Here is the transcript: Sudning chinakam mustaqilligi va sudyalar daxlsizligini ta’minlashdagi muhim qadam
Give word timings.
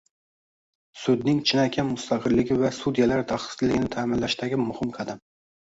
Sudning 1.01 1.43
chinakam 1.51 1.89
mustaqilligi 1.91 2.59
va 2.65 2.73
sudyalar 2.79 3.25
daxlsizligini 3.35 3.95
ta’minlashdagi 3.99 4.63
muhim 4.69 4.99
qadam 5.01 5.27